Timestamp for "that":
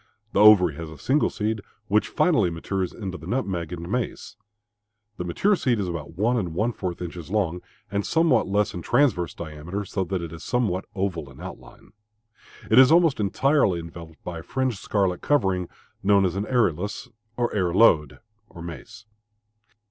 10.05-10.23